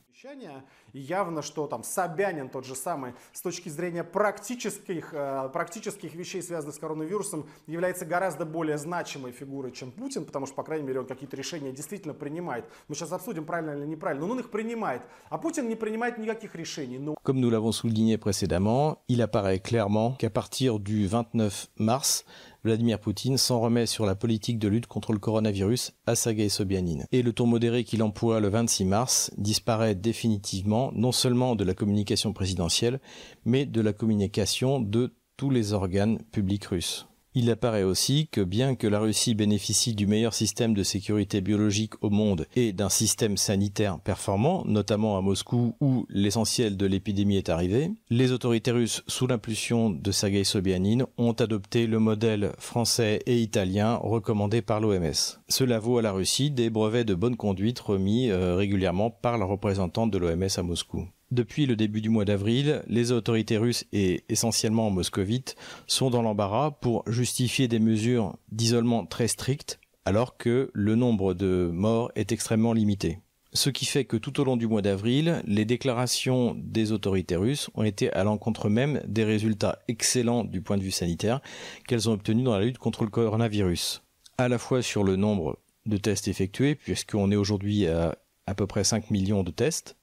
И 0.96 0.98
явно, 0.98 1.42
что 1.42 1.66
там 1.66 1.84
Собянин 1.84 2.48
тот 2.48 2.64
же 2.64 2.74
самый 2.74 3.12
с 3.34 3.42
точки 3.42 3.68
зрения 3.68 4.02
практических, 4.02 5.12
э, 5.12 5.50
практических 5.52 6.14
вещей, 6.14 6.42
связанных 6.42 6.74
с 6.74 6.78
коронавирусом, 6.78 7.46
является 7.66 8.06
гораздо 8.06 8.46
более 8.46 8.78
значимой 8.78 9.32
фигурой, 9.32 9.72
чем 9.72 9.92
Путин, 9.92 10.24
потому 10.24 10.46
что, 10.46 10.54
по 10.54 10.62
крайней 10.62 10.86
мере, 10.86 11.00
он 11.00 11.06
какие-то 11.06 11.36
решения 11.36 11.70
действительно 11.70 12.14
принимает. 12.14 12.64
Мы 12.88 12.94
сейчас 12.94 13.12
обсудим, 13.12 13.44
правильно 13.44 13.72
или 13.72 13.84
неправильно, 13.84 14.24
но 14.24 14.32
он 14.32 14.40
их 14.40 14.48
принимает. 14.48 15.02
А 15.28 15.36
Путин 15.36 15.68
не 15.68 15.74
принимает 15.74 16.16
никаких 16.16 16.54
решений. 16.54 16.98
Но... 16.98 17.14
Comme 17.22 17.40
nous 17.40 17.50
l'avons 17.50 17.72
souligné 17.72 18.16
précédemment, 18.16 18.96
il 19.06 19.20
apparaît 19.20 19.58
clairement 19.58 20.16
qu'à 20.18 20.30
partir 20.30 20.78
du 20.78 21.06
29 21.06 21.68
mars, 21.76 22.24
Vladimir 22.66 22.98
Poutine 22.98 23.38
s'en 23.38 23.60
remet 23.60 23.86
sur 23.86 24.06
la 24.06 24.16
politique 24.16 24.58
de 24.58 24.66
lutte 24.66 24.88
contre 24.88 25.12
le 25.12 25.20
coronavirus 25.20 25.92
à 26.04 26.16
Sergei 26.16 26.48
Sobyanin. 26.48 27.04
Et 27.12 27.22
le 27.22 27.32
ton 27.32 27.46
modéré 27.46 27.84
qu'il 27.84 28.02
emploie 28.02 28.40
le 28.40 28.48
26 28.48 28.84
mars 28.86 29.30
disparaît 29.38 29.94
définitivement 29.94 30.90
non 30.92 31.12
seulement 31.12 31.54
de 31.54 31.62
la 31.62 31.74
communication 31.74 32.32
présidentielle, 32.32 33.00
mais 33.44 33.66
de 33.66 33.80
la 33.80 33.92
communication 33.92 34.80
de 34.80 35.14
tous 35.36 35.50
les 35.50 35.74
organes 35.74 36.18
publics 36.32 36.64
russes. 36.64 37.06
Il 37.38 37.50
apparaît 37.50 37.82
aussi 37.82 38.28
que 38.28 38.40
bien 38.40 38.76
que 38.76 38.86
la 38.86 38.98
Russie 38.98 39.34
bénéficie 39.34 39.94
du 39.94 40.06
meilleur 40.06 40.32
système 40.32 40.72
de 40.72 40.82
sécurité 40.82 41.42
biologique 41.42 41.92
au 42.02 42.08
monde 42.08 42.46
et 42.56 42.72
d'un 42.72 42.88
système 42.88 43.36
sanitaire 43.36 44.00
performant, 44.00 44.64
notamment 44.64 45.18
à 45.18 45.20
Moscou 45.20 45.74
où 45.82 46.06
l'essentiel 46.08 46.78
de 46.78 46.86
l'épidémie 46.86 47.36
est 47.36 47.50
arrivé, 47.50 47.90
les 48.08 48.32
autorités 48.32 48.70
russes, 48.70 49.02
sous 49.06 49.26
l'impulsion 49.26 49.90
de 49.90 50.10
Sergei 50.12 50.44
Sobyanin, 50.44 51.04
ont 51.18 51.32
adopté 51.32 51.86
le 51.86 51.98
modèle 51.98 52.52
français 52.58 53.20
et 53.26 53.38
italien 53.38 53.96
recommandé 53.96 54.62
par 54.62 54.80
l'OMS. 54.80 55.36
Cela 55.50 55.78
vaut 55.78 55.98
à 55.98 56.02
la 56.02 56.12
Russie 56.12 56.50
des 56.50 56.70
brevets 56.70 57.04
de 57.04 57.14
bonne 57.14 57.36
conduite 57.36 57.80
remis 57.80 58.30
euh, 58.30 58.56
régulièrement 58.56 59.10
par 59.10 59.36
la 59.36 59.44
représentante 59.44 60.10
de 60.10 60.16
l'OMS 60.16 60.48
à 60.56 60.62
Moscou. 60.62 61.06
Depuis 61.32 61.66
le 61.66 61.74
début 61.74 62.00
du 62.00 62.08
mois 62.08 62.24
d'avril, 62.24 62.82
les 62.86 63.10
autorités 63.10 63.58
russes 63.58 63.84
et 63.92 64.24
essentiellement 64.28 64.90
moscovites 64.90 65.56
sont 65.88 66.08
dans 66.08 66.22
l'embarras 66.22 66.70
pour 66.70 67.02
justifier 67.08 67.66
des 67.66 67.80
mesures 67.80 68.36
d'isolement 68.52 69.04
très 69.06 69.26
strictes 69.26 69.80
alors 70.04 70.36
que 70.36 70.70
le 70.72 70.94
nombre 70.94 71.34
de 71.34 71.68
morts 71.72 72.12
est 72.14 72.30
extrêmement 72.30 72.72
limité. 72.72 73.18
Ce 73.52 73.70
qui 73.70 73.86
fait 73.86 74.04
que 74.04 74.16
tout 74.16 74.38
au 74.40 74.44
long 74.44 74.56
du 74.56 74.68
mois 74.68 74.82
d'avril, 74.82 75.42
les 75.46 75.64
déclarations 75.64 76.54
des 76.56 76.92
autorités 76.92 77.34
russes 77.34 77.70
ont 77.74 77.82
été 77.82 78.12
à 78.12 78.22
l'encontre 78.22 78.68
même 78.68 79.02
des 79.08 79.24
résultats 79.24 79.80
excellents 79.88 80.44
du 80.44 80.62
point 80.62 80.76
de 80.76 80.82
vue 80.82 80.92
sanitaire 80.92 81.40
qu'elles 81.88 82.08
ont 82.08 82.12
obtenus 82.12 82.44
dans 82.44 82.56
la 82.56 82.64
lutte 82.64 82.78
contre 82.78 83.02
le 83.02 83.10
coronavirus. 83.10 84.02
À 84.38 84.48
la 84.48 84.58
fois 84.58 84.80
sur 84.80 85.02
le 85.02 85.16
nombre 85.16 85.58
de 85.86 85.96
tests 85.96 86.28
effectués, 86.28 86.76
puisqu'on 86.76 87.32
est 87.32 87.36
aujourd'hui 87.36 87.88
à 87.88 88.16
à 88.46 88.54
peu 88.54 88.66
près 88.66 88.84
5 88.84 89.10
millions 89.10 89.42
de 89.42 89.50
tests, 89.50 89.96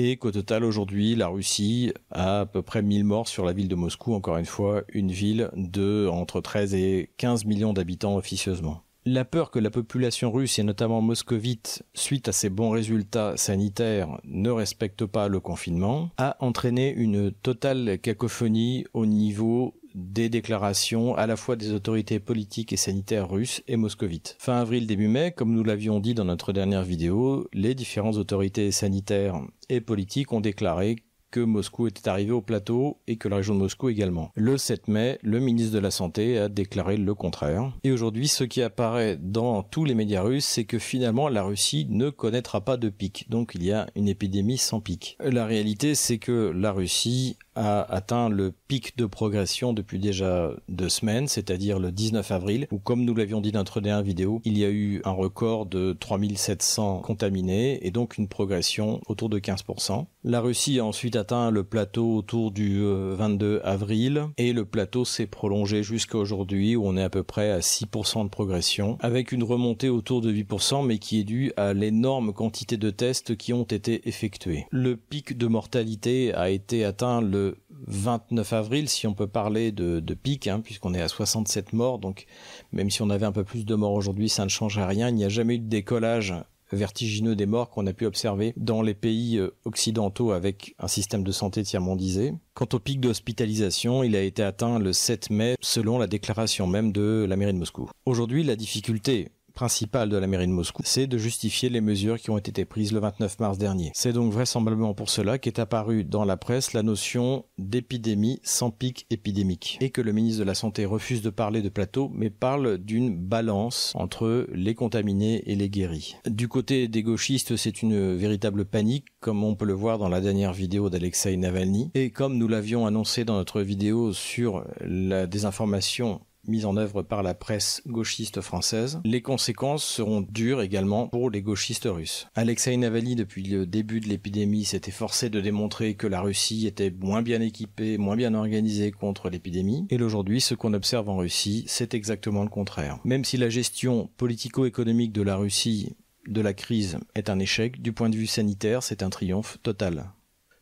et 0.00 0.16
qu'au 0.16 0.30
total 0.30 0.64
aujourd'hui 0.64 1.14
la 1.14 1.28
Russie 1.28 1.92
a 2.10 2.40
à 2.40 2.46
peu 2.46 2.62
près 2.62 2.82
1000 2.82 3.04
morts 3.04 3.28
sur 3.28 3.44
la 3.44 3.52
ville 3.52 3.68
de 3.68 3.74
Moscou, 3.74 4.14
encore 4.14 4.38
une 4.38 4.46
fois 4.46 4.82
une 4.88 5.10
ville 5.10 5.50
de 5.54 6.08
entre 6.10 6.40
13 6.40 6.74
et 6.74 7.10
15 7.18 7.44
millions 7.44 7.72
d'habitants 7.72 8.16
officieusement. 8.16 8.82
La 9.06 9.24
peur 9.24 9.50
que 9.50 9.58
la 9.58 9.70
population 9.70 10.30
russe 10.30 10.58
et 10.58 10.62
notamment 10.62 11.00
moscovite, 11.00 11.82
suite 11.94 12.28
à 12.28 12.32
ces 12.32 12.50
bons 12.50 12.68
résultats 12.68 13.34
sanitaires, 13.36 14.20
ne 14.24 14.50
respecte 14.50 15.06
pas 15.06 15.28
le 15.28 15.40
confinement, 15.40 16.10
a 16.18 16.36
entraîné 16.40 16.92
une 16.92 17.32
totale 17.32 17.98
cacophonie 17.98 18.84
au 18.92 19.06
niveau 19.06 19.79
des 19.94 20.28
déclarations 20.28 21.14
à 21.14 21.26
la 21.26 21.36
fois 21.36 21.56
des 21.56 21.72
autorités 21.72 22.20
politiques 22.20 22.72
et 22.72 22.76
sanitaires 22.76 23.28
russes 23.28 23.62
et 23.68 23.76
moscovites. 23.76 24.36
Fin 24.38 24.60
avril, 24.60 24.86
début 24.86 25.08
mai, 25.08 25.32
comme 25.32 25.54
nous 25.54 25.64
l'avions 25.64 26.00
dit 26.00 26.14
dans 26.14 26.24
notre 26.24 26.52
dernière 26.52 26.82
vidéo, 26.82 27.48
les 27.52 27.74
différentes 27.74 28.16
autorités 28.16 28.70
sanitaires 28.70 29.40
et 29.68 29.80
politiques 29.80 30.32
ont 30.32 30.40
déclaré 30.40 30.96
que 31.30 31.40
Moscou 31.40 31.86
était 31.86 32.08
arrivé 32.08 32.32
au 32.32 32.40
plateau 32.40 32.98
et 33.06 33.16
que 33.16 33.28
la 33.28 33.36
région 33.36 33.54
de 33.54 33.60
Moscou 33.60 33.88
également. 33.88 34.30
Le 34.34 34.58
7 34.58 34.88
mai, 34.88 35.18
le 35.22 35.40
ministre 35.40 35.72
de 35.72 35.78
la 35.78 35.90
Santé 35.90 36.38
a 36.38 36.48
déclaré 36.48 36.96
le 36.96 37.14
contraire. 37.14 37.72
Et 37.84 37.92
aujourd'hui, 37.92 38.28
ce 38.28 38.44
qui 38.44 38.62
apparaît 38.62 39.16
dans 39.16 39.62
tous 39.62 39.84
les 39.84 39.94
médias 39.94 40.22
russes, 40.22 40.44
c'est 40.44 40.64
que 40.64 40.78
finalement 40.78 41.28
la 41.28 41.42
Russie 41.42 41.86
ne 41.88 42.10
connaîtra 42.10 42.60
pas 42.62 42.76
de 42.76 42.88
pic. 42.88 43.26
Donc 43.30 43.52
il 43.54 43.64
y 43.64 43.72
a 43.72 43.86
une 43.94 44.08
épidémie 44.08 44.58
sans 44.58 44.80
pic. 44.80 45.16
La 45.20 45.46
réalité, 45.46 45.94
c'est 45.94 46.18
que 46.18 46.52
la 46.54 46.72
Russie 46.72 47.36
a 47.54 47.82
atteint 47.92 48.28
le 48.28 48.52
pic 48.68 48.96
de 48.96 49.06
progression 49.06 49.72
depuis 49.72 49.98
déjà 49.98 50.50
deux 50.68 50.88
semaines, 50.88 51.28
c'est-à-dire 51.28 51.78
le 51.78 51.92
19 51.92 52.30
avril, 52.30 52.66
où 52.70 52.78
comme 52.78 53.04
nous 53.04 53.14
l'avions 53.14 53.40
dit 53.40 53.52
dans 53.52 53.60
notre 53.60 53.80
dernière 53.80 54.02
vidéo, 54.02 54.40
il 54.44 54.56
y 54.58 54.64
a 54.64 54.70
eu 54.70 55.02
un 55.04 55.10
record 55.10 55.66
de 55.66 55.92
3700 55.98 57.00
contaminés 57.00 57.84
et 57.86 57.90
donc 57.90 58.18
une 58.18 58.28
progression 58.28 59.00
autour 59.08 59.28
de 59.28 59.38
15%. 59.38 60.06
La 60.24 60.40
Russie 60.40 60.78
a 60.78 60.84
ensuite 60.84 61.16
atteint 61.16 61.50
le 61.50 61.64
plateau 61.64 62.16
autour 62.16 62.50
du 62.50 62.80
22 62.82 63.46
euh, 63.46 63.60
avril 63.64 64.26
et 64.36 64.52
le 64.52 64.64
plateau 64.64 65.04
s'est 65.04 65.26
prolongé 65.26 65.82
jusqu'à 65.82 66.18
aujourd'hui 66.18 66.76
où 66.76 66.86
on 66.86 66.96
est 66.96 67.02
à 67.02 67.10
peu 67.10 67.22
près 67.22 67.50
à 67.50 67.60
6% 67.60 68.24
de 68.24 68.28
progression 68.28 68.98
avec 69.00 69.32
une 69.32 69.42
remontée 69.42 69.88
autour 69.88 70.20
de 70.20 70.32
8% 70.32 70.86
mais 70.86 70.98
qui 70.98 71.20
est 71.20 71.24
due 71.24 71.52
à 71.56 71.72
l'énorme 71.72 72.32
quantité 72.32 72.76
de 72.76 72.90
tests 72.90 73.36
qui 73.36 73.52
ont 73.52 73.64
été 73.64 74.06
effectués. 74.08 74.66
Le 74.70 74.96
pic 74.96 75.38
de 75.38 75.46
mortalité 75.46 76.34
a 76.34 76.50
été 76.50 76.84
atteint 76.84 77.22
le 77.22 77.49
29 77.86 78.52
avril, 78.52 78.88
si 78.88 79.06
on 79.06 79.14
peut 79.14 79.26
parler 79.26 79.72
de, 79.72 80.14
pic, 80.14 80.46
hein, 80.46 80.60
puisqu'on 80.60 80.94
est 80.94 81.00
à 81.00 81.08
67 81.08 81.72
morts, 81.72 81.98
donc 81.98 82.26
même 82.72 82.90
si 82.90 83.02
on 83.02 83.10
avait 83.10 83.26
un 83.26 83.32
peu 83.32 83.44
plus 83.44 83.64
de 83.64 83.74
morts 83.74 83.92
aujourd'hui, 83.92 84.28
ça 84.28 84.44
ne 84.44 84.50
changerait 84.50 84.86
rien. 84.86 85.08
Il 85.08 85.14
n'y 85.14 85.24
a 85.24 85.28
jamais 85.28 85.56
eu 85.56 85.58
de 85.58 85.68
décollage 85.68 86.34
vertigineux 86.72 87.34
des 87.34 87.46
morts 87.46 87.70
qu'on 87.70 87.86
a 87.86 87.92
pu 87.92 88.06
observer 88.06 88.52
dans 88.56 88.82
les 88.82 88.94
pays 88.94 89.38
euh, 89.38 89.50
occidentaux 89.64 90.32
avec 90.32 90.74
un 90.78 90.88
système 90.88 91.24
de 91.24 91.32
santé 91.32 91.62
tiers-mondisé. 91.62 92.32
Quant 92.54 92.68
au 92.72 92.78
pic 92.78 93.00
d'hospitalisation, 93.00 94.02
il 94.02 94.14
a 94.16 94.22
été 94.22 94.42
atteint 94.42 94.78
le 94.78 94.92
7 94.92 95.30
mai 95.30 95.56
selon 95.60 95.98
la 95.98 96.06
déclaration 96.06 96.66
même 96.66 96.92
de 96.92 97.26
la 97.28 97.36
mairie 97.36 97.52
de 97.52 97.58
Moscou. 97.58 97.90
Aujourd'hui, 98.06 98.44
la 98.44 98.56
difficulté 98.56 99.30
principale 99.54 100.08
de 100.08 100.16
la 100.16 100.26
mairie 100.26 100.46
de 100.46 100.52
Moscou, 100.52 100.82
c'est 100.84 101.06
de 101.06 101.18
justifier 101.18 101.68
les 101.68 101.80
mesures 101.80 102.18
qui 102.18 102.30
ont 102.30 102.38
été 102.38 102.64
prises 102.64 102.92
le 102.92 103.00
29 103.00 103.38
mars 103.38 103.58
dernier. 103.58 103.90
C'est 103.94 104.12
donc 104.12 104.32
vraisemblablement 104.32 104.94
pour 104.94 105.10
cela 105.10 105.38
qu'est 105.38 105.58
apparue 105.58 106.04
dans 106.04 106.24
la 106.24 106.36
presse 106.36 106.72
la 106.72 106.82
notion 106.82 107.44
d'épidémie 107.58 108.40
sans 108.42 108.70
pic 108.70 109.06
épidémique 109.10 109.78
et 109.80 109.90
que 109.90 110.00
le 110.00 110.12
ministre 110.12 110.40
de 110.40 110.44
la 110.44 110.54
Santé 110.54 110.84
refuse 110.84 111.22
de 111.22 111.30
parler 111.30 111.62
de 111.62 111.68
plateau 111.68 112.10
mais 112.14 112.30
parle 112.30 112.78
d'une 112.78 113.16
balance 113.16 113.92
entre 113.94 114.46
les 114.52 114.74
contaminés 114.74 115.42
et 115.46 115.54
les 115.54 115.68
guéris. 115.68 116.16
Du 116.26 116.48
côté 116.48 116.88
des 116.88 117.02
gauchistes, 117.02 117.56
c'est 117.56 117.82
une 117.82 118.16
véritable 118.16 118.64
panique 118.64 119.06
comme 119.20 119.44
on 119.44 119.54
peut 119.54 119.66
le 119.66 119.72
voir 119.72 119.98
dans 119.98 120.08
la 120.08 120.20
dernière 120.20 120.52
vidéo 120.52 120.90
d'Alexei 120.90 121.36
Navalny 121.36 121.90
et 121.94 122.10
comme 122.10 122.36
nous 122.36 122.48
l'avions 122.48 122.86
annoncé 122.86 123.24
dans 123.24 123.36
notre 123.36 123.60
vidéo 123.62 124.12
sur 124.12 124.64
la 124.80 125.26
désinformation 125.26 126.20
mise 126.50 126.66
en 126.66 126.76
œuvre 126.76 127.02
par 127.02 127.22
la 127.22 127.32
presse 127.32 127.82
gauchiste 127.86 128.42
française. 128.42 129.00
Les 129.04 129.22
conséquences 129.22 129.84
seront 129.84 130.20
dures 130.20 130.60
également 130.60 131.08
pour 131.08 131.30
les 131.30 131.40
gauchistes 131.40 131.88
russes. 131.90 132.28
Alexei 132.34 132.76
Navalny, 132.76 133.14
depuis 133.14 133.44
le 133.44 133.64
début 133.64 134.00
de 134.00 134.08
l'épidémie, 134.08 134.64
s'était 134.64 134.90
forcé 134.90 135.30
de 135.30 135.40
démontrer 135.40 135.94
que 135.94 136.06
la 136.06 136.20
Russie 136.20 136.66
était 136.66 136.90
moins 136.90 137.22
bien 137.22 137.40
équipée, 137.40 137.96
moins 137.96 138.16
bien 138.16 138.34
organisée 138.34 138.90
contre 138.90 139.30
l'épidémie. 139.30 139.86
Et 139.90 140.02
aujourd'hui, 140.02 140.40
ce 140.40 140.54
qu'on 140.54 140.74
observe 140.74 141.08
en 141.08 141.16
Russie, 141.16 141.64
c'est 141.66 141.94
exactement 141.94 142.42
le 142.42 142.50
contraire. 142.50 142.98
Même 143.04 143.24
si 143.24 143.36
la 143.36 143.48
gestion 143.48 144.10
politico-économique 144.16 145.12
de 145.12 145.22
la 145.22 145.36
Russie 145.36 145.94
de 146.26 146.40
la 146.40 146.52
crise 146.52 146.98
est 147.14 147.30
un 147.30 147.38
échec, 147.38 147.80
du 147.80 147.92
point 147.92 148.10
de 148.10 148.16
vue 148.16 148.26
sanitaire, 148.26 148.82
c'est 148.82 149.02
un 149.02 149.10
triomphe 149.10 149.58
total. 149.62 150.12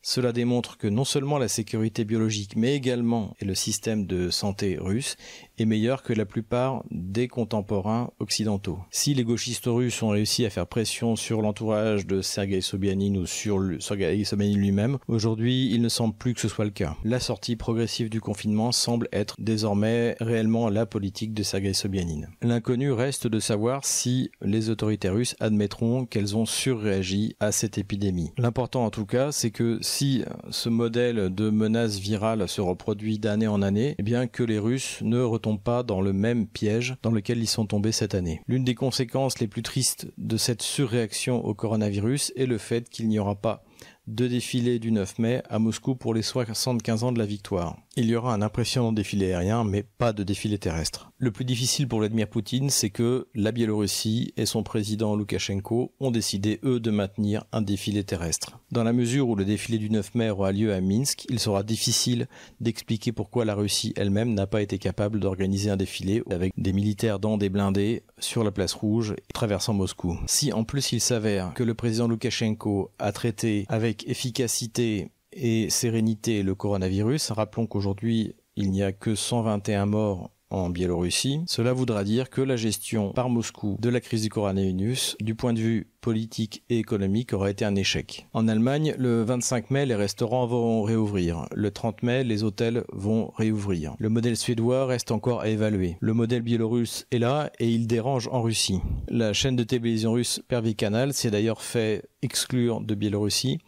Cela 0.00 0.32
démontre 0.32 0.78
que 0.78 0.86
non 0.86 1.04
seulement 1.04 1.38
la 1.38 1.48
sécurité 1.48 2.04
biologique, 2.04 2.56
mais 2.56 2.74
également 2.74 3.34
le 3.42 3.54
système 3.54 4.06
de 4.06 4.30
santé 4.30 4.78
russe 4.80 5.16
est 5.58 5.64
meilleur 5.64 6.02
que 6.02 6.12
la 6.12 6.24
plupart 6.24 6.84
des 6.90 7.28
contemporains 7.28 8.10
occidentaux. 8.18 8.78
Si 8.90 9.14
les 9.14 9.24
gauchistes 9.24 9.66
russes 9.66 10.02
ont 10.02 10.10
réussi 10.10 10.44
à 10.44 10.50
faire 10.50 10.66
pression 10.66 11.16
sur 11.16 11.42
l'entourage 11.42 12.06
de 12.06 12.22
Sergei 12.22 12.60
Sobyanin 12.60 13.16
ou 13.16 13.26
sur 13.26 13.60
Sergei 13.80 14.24
Sobyanin 14.24 14.56
lui-même, 14.56 14.98
aujourd'hui 15.08 15.72
il 15.72 15.82
ne 15.82 15.88
semble 15.88 16.14
plus 16.14 16.34
que 16.34 16.40
ce 16.40 16.48
soit 16.48 16.64
le 16.64 16.70
cas. 16.70 16.96
La 17.04 17.20
sortie 17.20 17.56
progressive 17.56 18.10
du 18.10 18.20
confinement 18.20 18.72
semble 18.72 19.08
être 19.12 19.34
désormais 19.38 20.16
réellement 20.20 20.68
la 20.68 20.86
politique 20.86 21.34
de 21.34 21.42
Sergei 21.42 21.72
Sobyanin. 21.72 22.28
L'inconnu 22.42 22.92
reste 22.92 23.26
de 23.26 23.40
savoir 23.40 23.84
si 23.84 24.30
les 24.42 24.70
autorités 24.70 25.08
russes 25.08 25.36
admettront 25.40 26.06
qu'elles 26.06 26.36
ont 26.36 26.46
surréagi 26.46 27.36
à 27.40 27.52
cette 27.52 27.78
épidémie. 27.78 28.32
L'important 28.38 28.84
en 28.84 28.90
tout 28.90 29.06
cas, 29.06 29.32
c'est 29.32 29.50
que 29.50 29.78
si 29.80 30.24
ce 30.50 30.68
modèle 30.68 31.34
de 31.34 31.50
menace 31.50 31.98
virale 31.98 32.48
se 32.48 32.60
reproduit 32.60 33.18
d'année 33.18 33.46
en 33.46 33.62
année, 33.62 33.94
eh 33.98 34.02
bien 34.02 34.26
que 34.26 34.42
les 34.42 34.58
Russes 34.58 34.98
ne 35.02 35.20
retombent 35.20 35.47
pas 35.56 35.82
dans 35.82 36.00
le 36.00 36.12
même 36.12 36.46
piège 36.46 36.96
dans 37.02 37.10
lequel 37.10 37.38
ils 37.38 37.46
sont 37.46 37.66
tombés 37.66 37.92
cette 37.92 38.14
année. 38.14 38.42
L'une 38.46 38.64
des 38.64 38.74
conséquences 38.74 39.38
les 39.38 39.48
plus 39.48 39.62
tristes 39.62 40.06
de 40.18 40.36
cette 40.36 40.62
surréaction 40.62 41.44
au 41.44 41.54
coronavirus 41.54 42.32
est 42.36 42.46
le 42.46 42.58
fait 42.58 42.88
qu'il 42.88 43.08
n'y 43.08 43.18
aura 43.18 43.36
pas 43.36 43.64
de 44.08 44.26
défilé 44.26 44.78
du 44.78 44.90
9 44.90 45.18
mai 45.18 45.42
à 45.50 45.58
Moscou 45.58 45.94
pour 45.94 46.14
les 46.14 46.22
75 46.22 47.04
ans 47.04 47.12
de 47.12 47.18
la 47.18 47.26
victoire. 47.26 47.76
Il 47.94 48.06
y 48.06 48.16
aura 48.16 48.32
un 48.32 48.42
impressionnant 48.42 48.92
défilé 48.92 49.32
aérien, 49.32 49.64
mais 49.64 49.82
pas 49.82 50.12
de 50.12 50.22
défilé 50.22 50.56
terrestre. 50.56 51.10
Le 51.18 51.30
plus 51.30 51.44
difficile 51.44 51.88
pour 51.88 51.98
Vladimir 51.98 52.28
Poutine, 52.28 52.70
c'est 52.70 52.90
que 52.90 53.26
la 53.34 53.52
Biélorussie 53.52 54.32
et 54.36 54.46
son 54.46 54.62
président 54.62 55.16
Loukachenko 55.16 55.92
ont 55.98 56.10
décidé, 56.10 56.60
eux, 56.64 56.80
de 56.80 56.90
maintenir 56.90 57.44
un 57.52 57.60
défilé 57.60 58.04
terrestre. 58.04 58.60
Dans 58.70 58.84
la 58.84 58.92
mesure 58.92 59.28
où 59.28 59.34
le 59.34 59.44
défilé 59.44 59.78
du 59.78 59.90
9 59.90 60.14
mai 60.14 60.30
aura 60.30 60.52
lieu 60.52 60.72
à 60.72 60.80
Minsk, 60.80 61.26
il 61.28 61.40
sera 61.40 61.62
difficile 61.62 62.28
d'expliquer 62.60 63.12
pourquoi 63.12 63.44
la 63.44 63.56
Russie 63.56 63.92
elle-même 63.96 64.32
n'a 64.32 64.46
pas 64.46 64.62
été 64.62 64.78
capable 64.78 65.20
d'organiser 65.20 65.70
un 65.70 65.76
défilé 65.76 66.22
avec 66.30 66.52
des 66.56 66.72
militaires 66.72 67.18
dans 67.18 67.36
des 67.36 67.48
blindés 67.48 68.04
sur 68.20 68.44
la 68.44 68.52
place 68.52 68.74
rouge 68.74 69.14
traversant 69.34 69.74
Moscou. 69.74 70.18
Si 70.26 70.52
en 70.52 70.64
plus 70.64 70.92
il 70.92 71.00
s'avère 71.00 71.52
que 71.54 71.64
le 71.64 71.74
président 71.74 72.06
Loukachenko 72.06 72.92
a 72.98 73.12
traité 73.12 73.64
avec 73.68 73.97
efficacité 74.06 75.10
et 75.32 75.70
sérénité 75.70 76.42
le 76.42 76.54
coronavirus. 76.54 77.30
Rappelons 77.32 77.66
qu'aujourd'hui, 77.66 78.34
il 78.56 78.70
n'y 78.70 78.82
a 78.82 78.92
que 78.92 79.14
121 79.14 79.86
morts 79.86 80.30
en 80.50 80.70
Biélorussie. 80.70 81.40
Cela 81.46 81.72
voudra 81.72 82.04
dire 82.04 82.30
que 82.30 82.40
la 82.40 82.56
gestion 82.56 83.12
par 83.12 83.28
Moscou 83.28 83.76
de 83.80 83.88
la 83.88 84.00
crise 84.00 84.22
du 84.22 84.28
coronavirus, 84.28 85.16
du 85.20 85.34
point 85.34 85.52
de 85.52 85.60
vue 85.60 85.86
politique 86.00 86.62
et 86.70 86.78
économique, 86.78 87.32
aura 87.32 87.50
été 87.50 87.64
un 87.64 87.74
échec. 87.74 88.26
En 88.32 88.48
Allemagne, 88.48 88.94
le 88.98 89.22
25 89.22 89.70
mai, 89.70 89.86
les 89.86 89.94
restaurants 89.94 90.46
vont 90.46 90.82
réouvrir. 90.82 91.46
Le 91.54 91.70
30 91.70 92.02
mai, 92.02 92.24
les 92.24 92.44
hôtels 92.44 92.84
vont 92.92 93.32
réouvrir. 93.36 93.94
Le 93.98 94.08
modèle 94.08 94.36
suédois 94.36 94.86
reste 94.86 95.10
encore 95.10 95.40
à 95.40 95.48
évaluer. 95.48 95.96
Le 96.00 96.14
modèle 96.14 96.42
biélorusse 96.42 97.06
est 97.10 97.18
là 97.18 97.50
et 97.58 97.68
il 97.68 97.86
dérange 97.86 98.28
en 98.32 98.42
Russie. 98.42 98.80
La 99.08 99.32
chaîne 99.32 99.56
de 99.56 99.64
télévision 99.64 100.12
russe 100.12 100.40
Pervy 100.48 100.76
Canal 100.76 101.12
s'est 101.12 101.30
d'ailleurs 101.30 101.62
fait 101.62 102.08
exclure 102.22 102.80
de 102.80 102.94
Biélorussie 102.94 103.58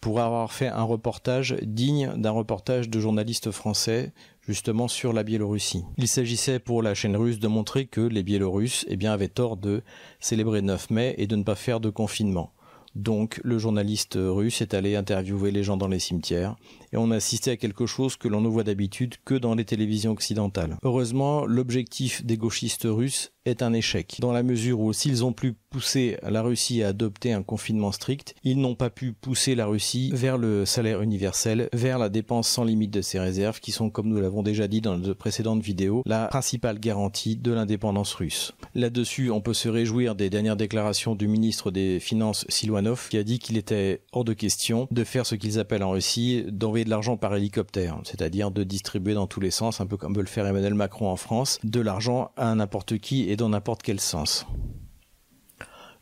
pour 0.00 0.20
avoir 0.20 0.52
fait 0.52 0.68
un 0.68 0.82
reportage 0.82 1.56
digne 1.62 2.12
d'un 2.16 2.30
reportage 2.30 2.88
de 2.88 3.00
journalistes 3.00 3.50
français 3.50 4.12
justement 4.50 4.88
sur 4.88 5.12
la 5.12 5.22
Biélorussie. 5.22 5.84
Il 5.96 6.08
s'agissait 6.08 6.58
pour 6.58 6.82
la 6.82 6.94
chaîne 6.94 7.16
russe 7.16 7.38
de 7.38 7.46
montrer 7.46 7.86
que 7.86 8.00
les 8.00 8.24
Biélorusses 8.24 8.84
eh 8.88 9.06
avaient 9.06 9.28
tort 9.28 9.56
de 9.56 9.82
célébrer 10.18 10.60
9 10.60 10.90
mai 10.90 11.14
et 11.18 11.28
de 11.28 11.36
ne 11.36 11.44
pas 11.44 11.54
faire 11.54 11.78
de 11.78 11.88
confinement. 11.88 12.52
Donc 12.96 13.40
le 13.44 13.58
journaliste 13.58 14.18
russe 14.20 14.60
est 14.60 14.74
allé 14.74 14.96
interviewer 14.96 15.52
les 15.52 15.62
gens 15.62 15.76
dans 15.76 15.86
les 15.86 16.00
cimetières 16.00 16.56
et 16.92 16.96
on 16.96 17.12
a 17.12 17.16
assisté 17.16 17.52
à 17.52 17.56
quelque 17.56 17.86
chose 17.86 18.16
que 18.16 18.26
l'on 18.26 18.40
ne 18.40 18.48
voit 18.48 18.64
d'habitude 18.64 19.14
que 19.24 19.36
dans 19.36 19.54
les 19.54 19.64
télévisions 19.64 20.10
occidentales. 20.10 20.76
Heureusement, 20.82 21.46
l'objectif 21.46 22.24
des 22.24 22.36
gauchistes 22.36 22.88
russes 22.90 23.30
est 23.46 23.62
un 23.62 23.72
échec, 23.72 24.18
dans 24.20 24.32
la 24.32 24.42
mesure 24.42 24.80
où 24.80 24.92
s'ils 24.92 25.24
ont 25.24 25.32
pu 25.32 25.54
pousser 25.70 26.18
la 26.22 26.42
Russie 26.42 26.82
à 26.82 26.88
adopter 26.88 27.32
un 27.32 27.42
confinement 27.42 27.92
strict, 27.92 28.34
ils 28.44 28.60
n'ont 28.60 28.74
pas 28.74 28.90
pu 28.90 29.12
pousser 29.12 29.54
la 29.54 29.66
Russie 29.66 30.10
vers 30.12 30.36
le 30.36 30.66
salaire 30.66 31.00
universel, 31.00 31.68
vers 31.72 31.98
la 31.98 32.08
dépense 32.08 32.48
sans 32.48 32.64
limite 32.64 32.90
de 32.90 33.00
ses 33.00 33.18
réserves, 33.18 33.60
qui 33.60 33.72
sont, 33.72 33.88
comme 33.88 34.08
nous 34.08 34.20
l'avons 34.20 34.42
déjà 34.42 34.68
dit 34.68 34.80
dans 34.80 34.98
de 34.98 35.12
précédentes 35.12 35.62
vidéos, 35.62 36.02
la 36.06 36.26
principale 36.26 36.78
garantie 36.78 37.36
de 37.36 37.52
l'indépendance 37.52 38.12
russe. 38.14 38.52
Là-dessus, 38.74 39.30
on 39.30 39.40
peut 39.40 39.54
se 39.54 39.68
réjouir 39.68 40.14
des 40.14 40.28
dernières 40.28 40.56
déclarations 40.56 41.14
du 41.14 41.28
ministre 41.28 41.70
des 41.70 42.00
Finances 42.00 42.44
Silwanov, 42.48 43.08
qui 43.08 43.16
a 43.16 43.22
dit 43.22 43.38
qu'il 43.38 43.56
était 43.56 44.02
hors 44.12 44.24
de 44.24 44.32
question 44.34 44.86
de 44.90 45.04
faire 45.04 45.24
ce 45.24 45.34
qu'ils 45.34 45.58
appellent 45.58 45.84
en 45.84 45.90
Russie 45.90 46.44
d'envoyer 46.48 46.84
de 46.84 46.90
l'argent 46.90 47.16
par 47.16 47.34
hélicoptère, 47.34 48.00
c'est-à-dire 48.04 48.50
de 48.50 48.64
distribuer 48.64 49.14
dans 49.14 49.26
tous 49.26 49.40
les 49.40 49.50
sens, 49.50 49.80
un 49.80 49.86
peu 49.86 49.96
comme 49.96 50.14
veut 50.14 50.22
le 50.22 50.26
faire 50.26 50.46
Emmanuel 50.46 50.74
Macron 50.74 51.08
en 51.08 51.16
France, 51.16 51.58
de 51.64 51.80
l'argent 51.80 52.32
à 52.36 52.54
n'importe 52.54 52.98
qui 52.98 53.29
et 53.30 53.36
dans 53.36 53.48
n'importe 53.48 53.82
quel 53.82 54.00
sens 54.00 54.44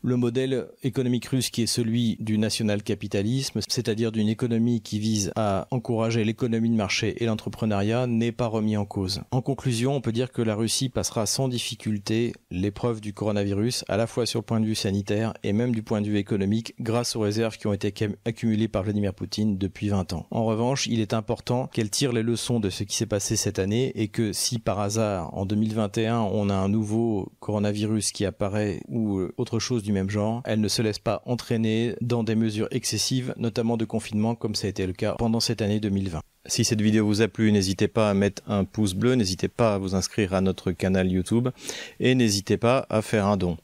le 0.02 0.16
modèle 0.16 0.68
économique 0.82 1.26
russe 1.26 1.50
qui 1.50 1.62
est 1.62 1.66
celui 1.66 2.16
du 2.20 2.38
national-capitalisme, 2.38 3.60
c'est-à-dire 3.68 4.12
d'une 4.12 4.28
économie 4.28 4.80
qui 4.80 4.98
vise 4.98 5.32
à 5.36 5.66
encourager 5.70 6.24
l'économie 6.24 6.70
de 6.70 6.76
marché 6.76 7.22
et 7.22 7.26
l'entrepreneuriat, 7.26 8.06
n'est 8.06 8.32
pas 8.32 8.46
remis 8.46 8.76
en 8.76 8.84
cause. 8.84 9.22
En 9.30 9.42
conclusion, 9.42 9.94
on 9.94 10.00
peut 10.00 10.12
dire 10.12 10.32
que 10.32 10.42
la 10.42 10.54
Russie 10.54 10.88
passera 10.88 11.26
sans 11.26 11.48
difficulté 11.48 12.32
l'épreuve 12.50 13.00
du 13.00 13.12
coronavirus, 13.12 13.84
à 13.88 13.96
la 13.96 14.06
fois 14.06 14.26
sur 14.26 14.40
le 14.40 14.44
point 14.44 14.60
de 14.60 14.66
vue 14.66 14.74
sanitaire 14.74 15.34
et 15.42 15.52
même 15.52 15.74
du 15.74 15.82
point 15.82 16.00
de 16.00 16.06
vue 16.06 16.18
économique, 16.18 16.74
grâce 16.80 17.16
aux 17.16 17.20
réserves 17.20 17.56
qui 17.56 17.66
ont 17.66 17.72
été 17.72 17.92
accumulées 18.24 18.68
par 18.68 18.82
Vladimir 18.82 19.14
Poutine 19.14 19.58
depuis 19.58 19.88
20 19.88 20.12
ans. 20.12 20.26
En 20.30 20.44
revanche, 20.44 20.86
il 20.86 21.00
est 21.00 21.14
important 21.14 21.66
qu'elle 21.66 21.90
tire 21.90 22.12
les 22.12 22.22
leçons 22.22 22.60
de 22.60 22.70
ce 22.70 22.84
qui 22.84 22.96
s'est 22.96 23.06
passé 23.06 23.36
cette 23.36 23.58
année 23.58 23.92
et 23.94 24.08
que 24.08 24.32
si 24.32 24.58
par 24.58 24.78
hasard, 24.80 25.34
en 25.34 25.46
2021, 25.46 26.20
on 26.20 26.50
a 26.50 26.54
un 26.54 26.68
nouveau 26.68 27.32
coronavirus 27.40 28.12
qui 28.12 28.24
apparaît 28.24 28.80
ou 28.88 29.20
autre 29.36 29.58
chose 29.58 29.82
même 29.92 30.10
genre, 30.10 30.42
elle 30.44 30.60
ne 30.60 30.68
se 30.68 30.82
laisse 30.82 30.98
pas 30.98 31.22
entraîner 31.26 31.94
dans 32.00 32.24
des 32.24 32.34
mesures 32.34 32.68
excessives, 32.70 33.34
notamment 33.36 33.76
de 33.76 33.84
confinement 33.84 34.34
comme 34.34 34.54
ça 34.54 34.66
a 34.66 34.70
été 34.70 34.86
le 34.86 34.92
cas 34.92 35.12
pendant 35.18 35.40
cette 35.40 35.62
année 35.62 35.80
2020. 35.80 36.20
Si 36.46 36.64
cette 36.64 36.80
vidéo 36.80 37.06
vous 37.06 37.20
a 37.20 37.28
plu, 37.28 37.52
n'hésitez 37.52 37.88
pas 37.88 38.08
à 38.08 38.14
mettre 38.14 38.42
un 38.46 38.64
pouce 38.64 38.94
bleu, 38.94 39.14
n'hésitez 39.14 39.48
pas 39.48 39.74
à 39.74 39.78
vous 39.78 39.94
inscrire 39.94 40.32
à 40.34 40.40
notre 40.40 40.72
canal 40.72 41.10
YouTube 41.10 41.48
et 42.00 42.14
n'hésitez 42.14 42.56
pas 42.56 42.86
à 42.88 43.02
faire 43.02 43.26
un 43.26 43.36
don. 43.36 43.58